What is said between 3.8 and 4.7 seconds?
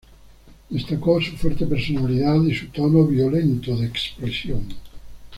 expresión".